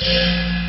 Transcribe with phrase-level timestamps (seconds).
[0.00, 0.59] Yeah.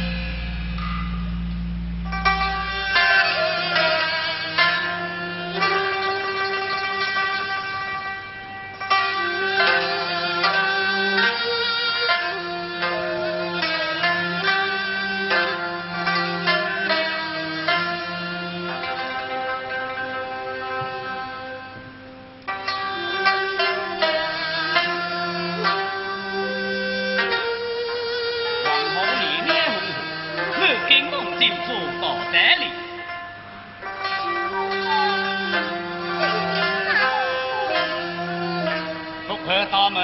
[39.52, 40.02] 和他们。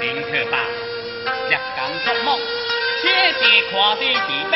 [0.00, 0.56] 林克吧，
[1.50, 2.40] 日工作梦，
[3.02, 4.54] 写是看的字白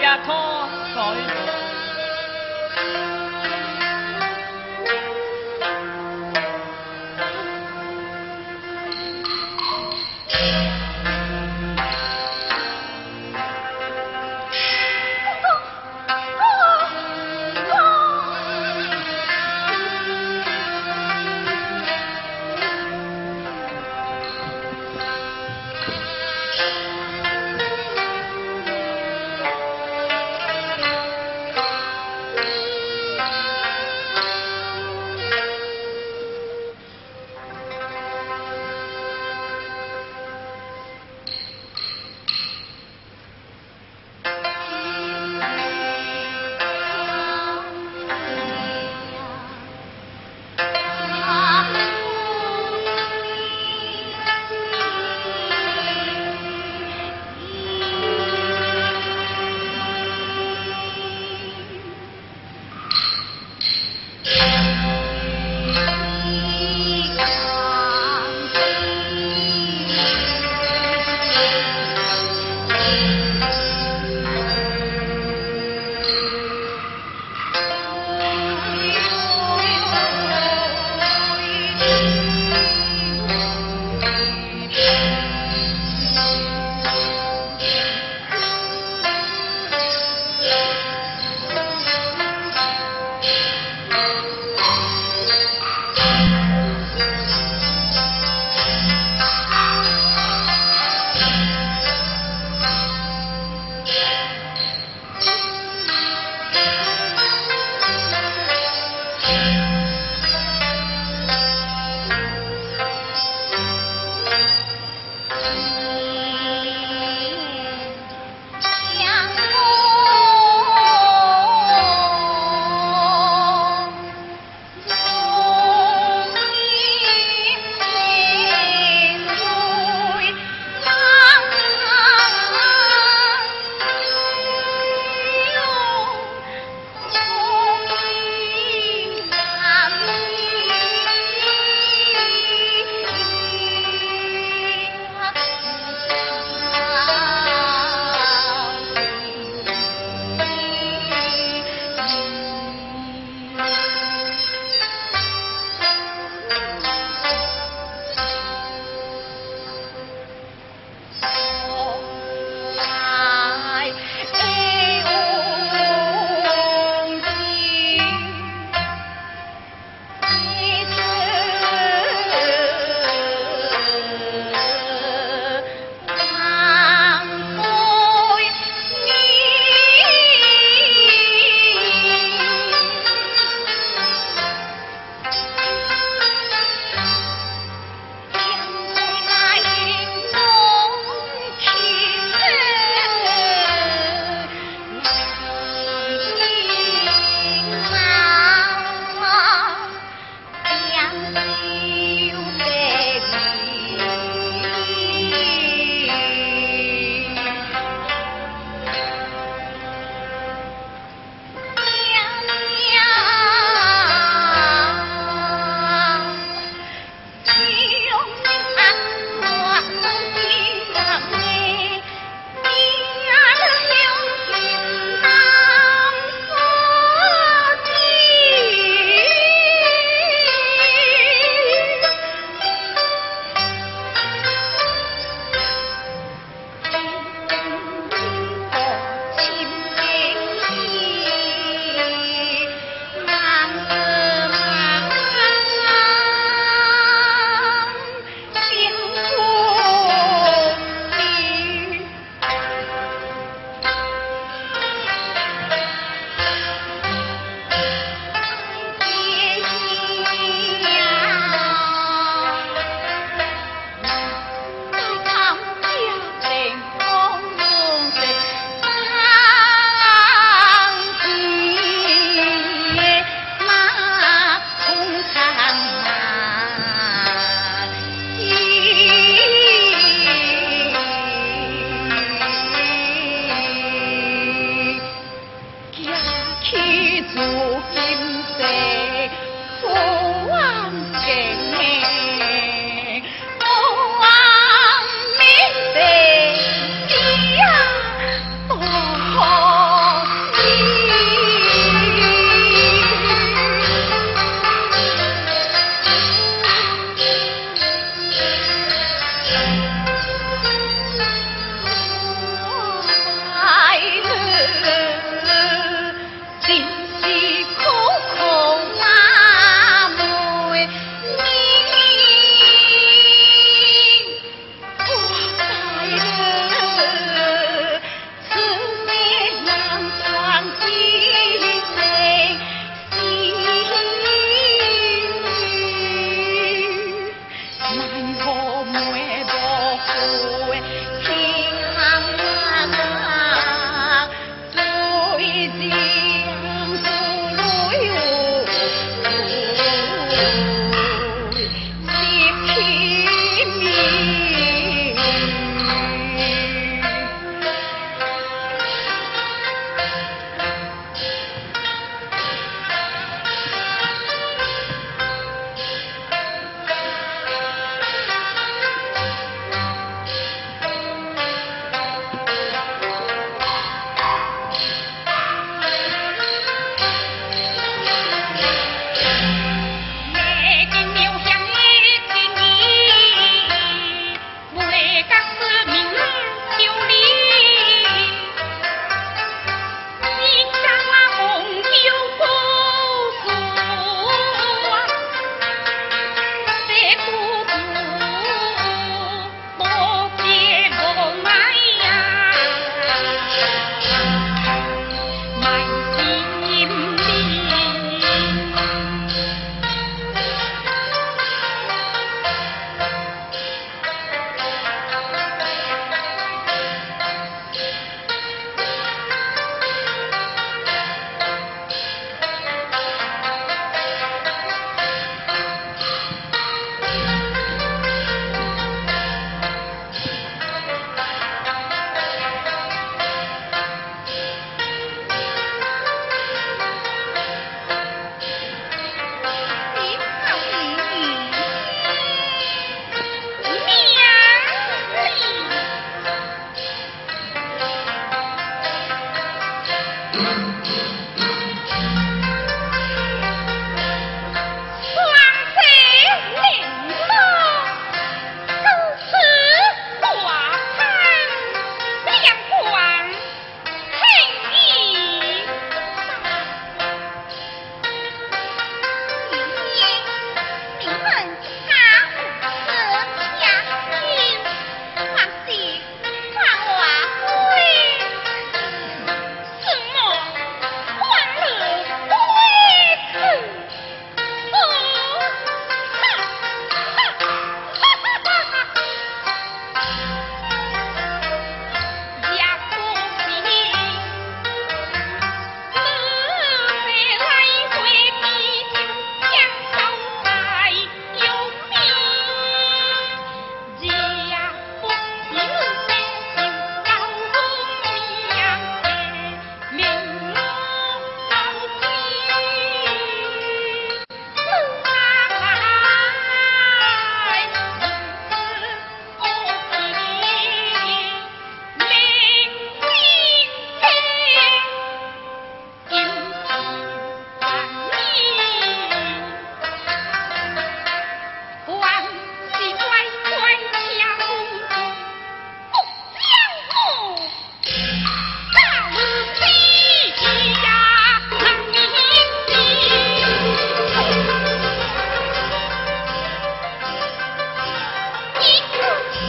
[0.00, 0.81] 也苦。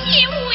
[0.06, 0.53] 切勿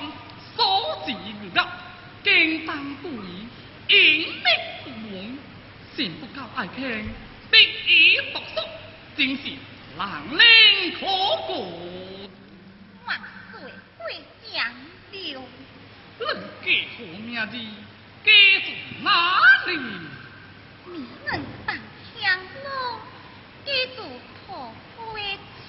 [0.00, 0.02] 是
[0.56, 1.58] 隋王所自遇的，
[2.22, 3.10] 经当对，
[3.88, 4.32] 应力
[4.82, 5.38] 不忘，
[5.94, 6.80] 心不够爱听，
[7.50, 7.54] 敌
[7.86, 8.66] 意不熟，
[9.16, 9.42] 真是
[9.96, 11.00] 难令可
[11.46, 11.50] 过。
[13.06, 13.20] 万
[13.52, 13.60] 岁
[13.98, 14.02] 会
[14.52, 14.74] 讲了。
[16.16, 16.22] 你
[16.62, 17.52] 家何名字？
[18.24, 18.30] 家
[18.64, 18.66] 住
[19.02, 19.06] 哪
[19.66, 19.70] 里？
[20.86, 20.94] 你
[21.26, 21.30] 能
[21.66, 21.76] 当
[22.18, 22.22] 香
[22.62, 22.66] 罗，
[23.66, 23.98] 家住
[24.46, 25.02] 破灰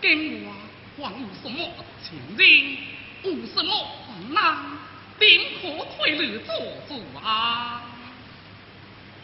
[0.00, 0.04] 今
[0.44, 0.48] 我
[0.96, 1.68] 还有什么
[2.02, 2.78] 情人？
[3.22, 3.70] 有什么
[4.06, 4.78] 困难？
[5.18, 6.54] 定可退路做
[6.88, 7.82] 主啊！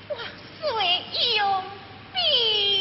[0.09, 0.15] 我
[0.61, 1.63] 虽有
[2.13, 2.80] 病。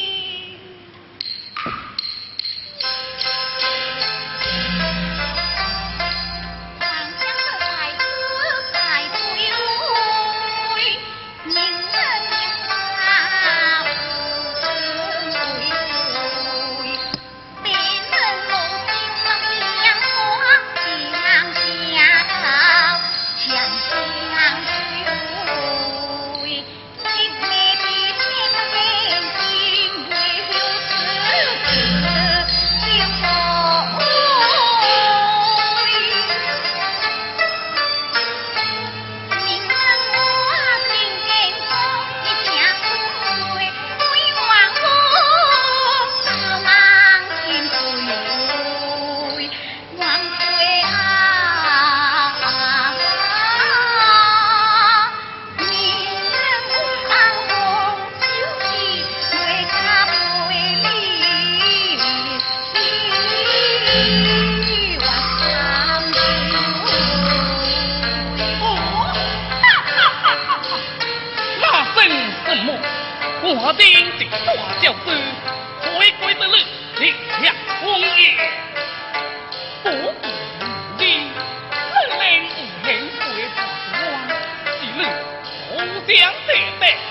[86.09, 87.08] 两百倍